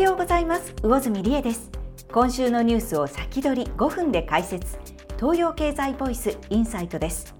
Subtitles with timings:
[0.00, 0.74] ようございます。
[0.82, 1.70] 魚住理恵です。
[2.10, 4.78] 今週のニュースを先取り5分で解説。
[5.18, 7.34] 東洋経済ボイスインサイトです。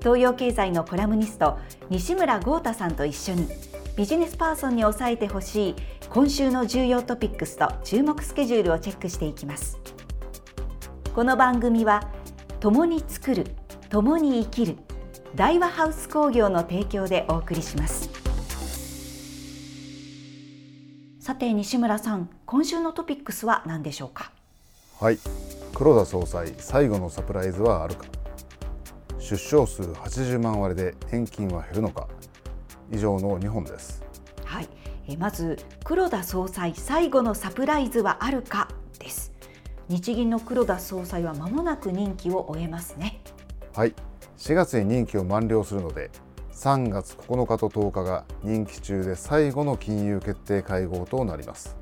[0.00, 3.48] 東洋経済のコラムニスト西村豪太さんと一緒に
[3.96, 5.74] ビジネスパーソンに押さえてほしい
[6.10, 9.78] 今週の重要トピックスと注目スケジュールをチェックしていきます。
[11.14, 12.10] この番組は
[12.60, 13.46] 共に作る
[13.88, 14.76] 共に生きる
[15.34, 18.23] 大和ハウス工業の提供でお送りします。
[21.24, 24.30] さて西村さん今週のトピックスは何でしょうか？
[25.00, 25.18] はい。
[25.72, 28.04] 黒田総裁最後のサプライズはあるか。
[29.18, 32.08] 出生数80万割で返金は減るのか。
[32.92, 34.04] 以上の2本です。
[34.44, 34.68] はい。
[35.08, 39.32] えまず黒田総裁最後のサプライズはあるかです。
[39.88, 43.22] 日銀の黒田総裁は間もなく任期を終えますね。
[43.74, 43.94] はい。
[44.36, 46.10] 4月に任期を満了するので
[46.54, 51.76] 3月9日と10日が任期中で最後の金融決定会合となります。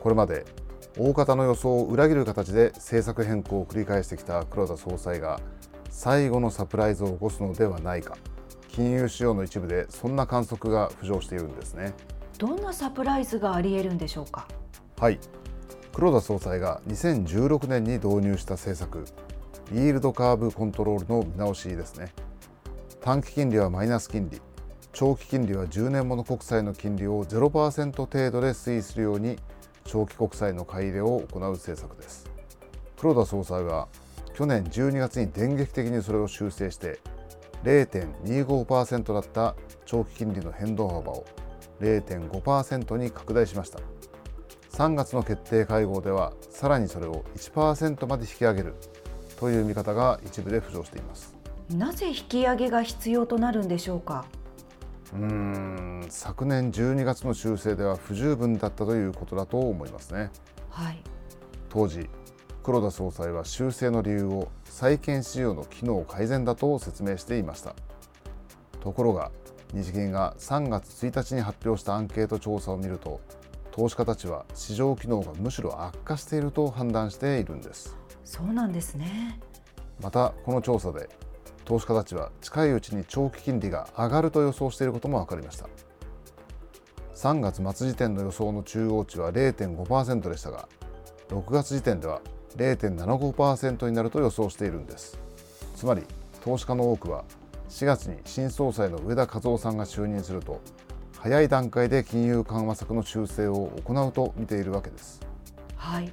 [0.00, 0.44] これまで
[0.98, 5.40] 大方の予想を裏切る形で政策変更を繰り返してきた黒田総裁が
[5.88, 8.16] 最後のサプライズを起こすのではないか。
[8.68, 11.94] 金融市場の一部でそんな観測が浮上しているんですね。
[12.38, 14.48] どんなサプライズがあり得るんでしょうか？
[14.98, 15.18] はい。
[15.94, 19.04] 黒田総裁が2016年に導入した政策
[19.72, 22.12] イールドカーブコントロールの見直しですね
[23.02, 24.40] 短期金利はマイナス金利。
[24.92, 29.36] 長期金利は10年もの国債の金利を0%程度で推移するように
[29.84, 32.30] 長期国債の買い入れを行う政策です。
[32.96, 33.88] 黒田総裁は
[34.34, 37.00] 去年12月に電撃的にそれを修正して
[37.64, 41.24] 0.25%だった長期金利の変動幅を
[41.80, 43.80] 0.5%に拡大しました。
[44.74, 48.76] 3月の決定会合ではさらにそれを1%まで引き上げる
[49.40, 51.41] という見方が一部で浮上しています。
[51.76, 54.24] なぜ引き上げが必要となるんでしょうか？
[55.12, 60.30] うーん昨年12月の修正では不十分だったということだと思いますね。
[60.70, 61.02] はい、
[61.68, 62.08] 当時
[62.62, 67.74] 黒田総裁は修正の理由を債券市場の機能改善だと説明していました。
[68.80, 69.30] ところが
[69.74, 73.20] 日銀が3月1日に発表したアンケート調査を見ると
[73.70, 77.96] 投資家たちは市場機能がむしろ悪化していると判断しているんです。
[78.24, 79.40] そうなんですね。
[80.00, 81.08] またこの調査で
[81.64, 85.68] 投資家たちは近いうちに長期金利が上がると予想していることも分かりました。
[87.14, 90.68] 3月末時点の予想の中央値は0.5%でしたが
[91.28, 92.20] 6月時点では
[92.56, 95.18] 0.75%になると予想しているんです。
[95.76, 96.02] つまり
[96.44, 97.24] 投資家の多くは
[97.68, 100.60] 4月に新総裁の上田和夫さんが就任すると
[101.18, 105.20] 早い段階で金融緩和策の修正を行うと見ているわけです。
[105.76, 106.12] はい。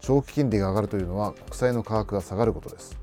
[0.00, 2.98] 長期金利が上がるというのは国債の価格が下がることです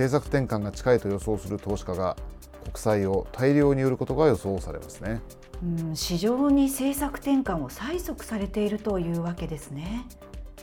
[0.00, 2.16] 政策転換が近いと予想する投資家が
[2.64, 5.20] 国債を大量に売ることが予想されますね。
[5.62, 10.06] うん、市場に政策転換を催促されているというわけですね。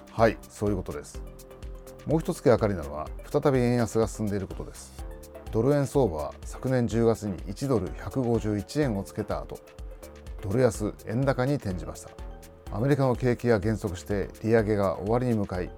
[0.10, 1.22] はい、そういうことです。
[2.08, 4.92] もう一つ気がかりなのは再び円安が進んでいることです。
[5.52, 9.60] ドル円相場は昨年10月に1ドル151円をつけた後、
[10.42, 12.10] ドル安円高に転じました。
[12.72, 15.70] アメリカの景気が減速して利上げが終わりに向かい、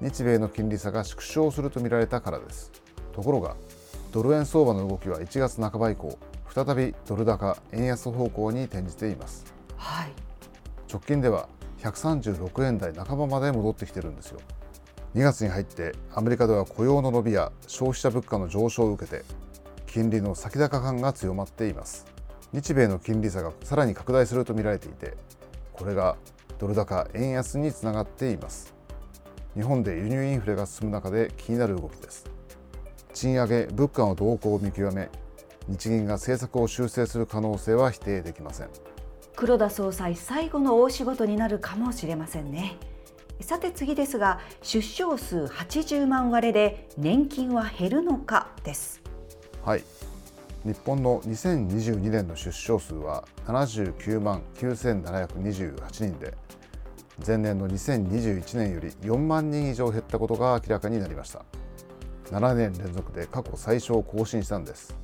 [0.00, 2.70] 日米の金利差が縮小するとみられたからです
[3.16, 3.56] ところが
[4.12, 6.18] ドル円相場の動きは1月半ば以降
[6.54, 9.46] 再びドル高円安方向に転じています、
[9.76, 10.12] はい、
[10.90, 11.48] 直近では
[11.80, 14.40] 136円台半ばまで戻ってきてるんですよ。
[15.14, 19.24] 2月に入ってアメリカでは雇用の伸びや消費者物価の上昇を受けて
[19.86, 22.04] 金利の先高感が強まっています。
[22.52, 25.16] 日米の金利差がさらに拡大すると見られていて
[25.72, 26.16] これが
[26.58, 28.74] ドル高円安につながっています。
[29.54, 32.35] 日本で輸入インフレが進む中で気になる動きです
[33.16, 35.08] 賃上げ物価の動向を見極め
[35.68, 38.68] 日銀が政策を修正する可能性は否定できません。
[39.34, 42.76] 黒田総裁最後の大仕事になるかもしれませんね。
[43.40, 49.00] さて次ですが出生数80万割れで年金は減るのかです。
[49.64, 49.82] はい。
[50.64, 56.34] 日本の2022年の出生数は79万9728人で
[57.26, 61.46] 前年の2021年より4万人以上減ったことが明らかになりました
[62.30, 64.96] 7年連続で過去最小を更新したんです。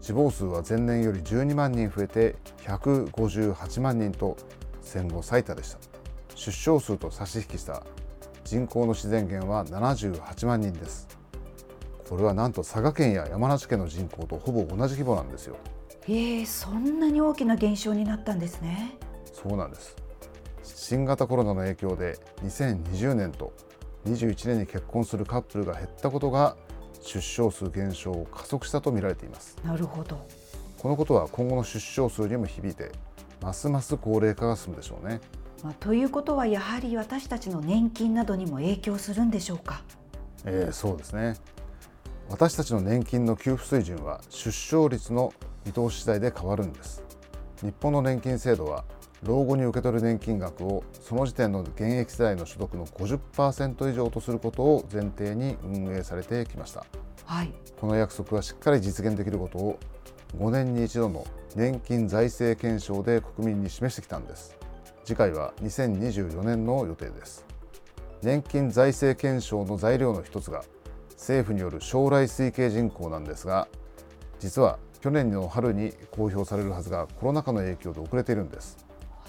[0.00, 4.36] 死亡数は前年より12万人増えて158万人と
[4.80, 5.78] 戦後最多でした。
[6.34, 7.82] 出生数と差し引きした
[8.44, 11.06] 人口の自然減は78万人です。
[12.08, 15.56] これはなんと佐賀県や山梨県の人口とほぼ同じ規模なんですよ。
[16.08, 18.98] えー、そんなに大きな減少になったんですね。
[19.32, 19.94] そうなんです。
[20.64, 23.52] 新型コロナの影響で2020年と
[24.06, 26.56] 21年に結婚するカップルが減ったことが
[27.02, 29.56] 出生数減少を加速したと見られています。
[29.64, 30.18] なるほど。
[30.78, 32.90] このことは今後の出生数にも響いて
[33.42, 35.20] ますます高齢化が進むでしょうね。
[35.62, 39.82] まあ、ということはやはり私たちの年金などにも影響するんでしょうか、
[40.46, 41.34] えー、そうですね。
[42.30, 45.34] 私たちの年金の給付水準は出生率の
[45.66, 47.02] 見通し次第で変わるんです。
[47.60, 48.84] 日本の年金制度は
[49.22, 56.86] 老後に受け取る年金額をその時点の現役世代の所得の50%以上とすることを前提に運営されてきました、
[57.24, 59.78] はい、この約束はしっかり実現できることを
[60.38, 64.56] 5年に一度の年金財政検証で国民に示してきたんです。
[65.04, 67.44] 次回は2024年の予定です。
[68.22, 70.62] 年金財政検証の材料の一つが
[71.12, 73.66] 政府による将来推計人口なんですが
[74.38, 78.76] 実は去年の春に公表されるはずがコロナ禍の影響で遅れているんです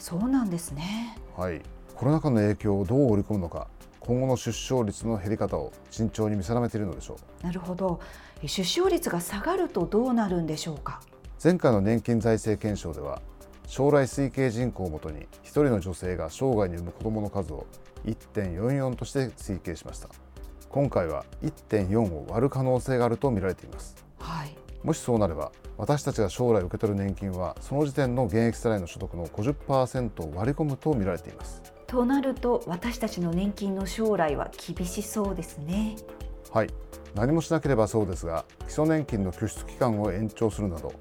[0.02, 1.16] そうなんですね。
[1.38, 1.62] はい。
[1.96, 3.68] コロナ禍の影響をどう織り込むのか
[4.00, 7.46] 今後の出生率の減り方を慎重に見定めているのでしょう。
[7.46, 8.00] なるほど。
[8.44, 11.02] 出生率が下がるとどうなるんでしょうか？
[11.44, 13.22] 前回の年金財政検証では
[13.68, 17.68] 将来推計人口をもとに1人の女性が生涯に産む子どもの数を
[18.06, 20.10] 1.44として推計しました。
[20.70, 31.62] 今回は1.4を割る可能性があると見られています、はい、もしそうなれば私たちが将来受け取る年金はその時点の現役世代の所得の50%を割り込むと見られています。
[31.88, 35.96] となると私たちの年金の将来は厳しそうですね。
[36.52, 36.70] はい。
[37.16, 40.94] 何もしなければそうですが基礎年金の拠出期間を延長するなど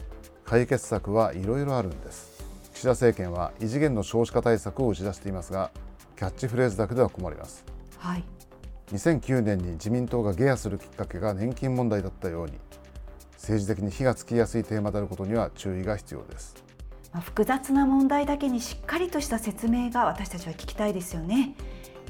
[0.45, 2.45] 解決策はいろいろあるんです。
[2.75, 5.71] 岸田政権は異次元の少子化対策を打ち出していますが
[6.17, 7.65] キャッチフレーズだけでは困ります。
[7.99, 8.25] はい。
[8.93, 12.55] 2009年に自民党が下野するきっかけが年金問題だったように
[13.41, 16.63] 政治的に火がつきやすいテーマであることには注意が必要です。
[17.23, 21.55] 複雑な問題だけにしっかりとした説明が私たちは聞きたいですよね。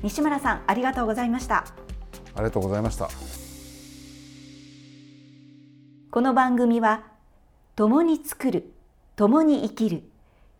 [0.03, 1.59] 西村さんありがとうございました。
[1.59, 3.09] ありがとうございました。
[6.11, 7.05] この番組は
[7.77, 8.73] 共に作る
[9.15, 10.03] 共に生きる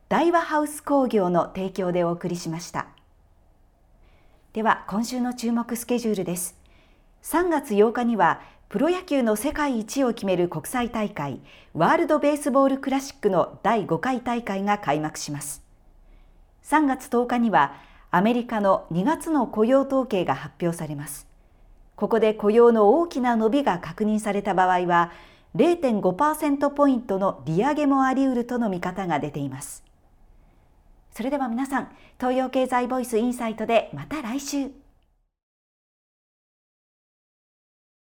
[0.09, 2.87] 大和ハウス工業の提供でお送りしました。
[4.53, 6.57] では今週の注目スケジュールです。
[7.25, 8.41] 3月8日には
[8.71, 11.41] プロ野球の世界一を決める国際大会
[11.75, 15.65] ワールドベースボールクラシックの第5回大会が開幕します。
[16.63, 17.75] 3月10日には
[18.13, 21.27] アメリカの2月の雇用統計が発表されます。
[21.97, 25.11] ここで雇用の大きな伸びが確認された場合は
[25.57, 29.83] 0.5%ポイントの利上げもあり得るとの見方が出ています。
[31.11, 31.89] それでは皆さん
[32.21, 34.80] 東洋経済ボイスインサイトでまた来週。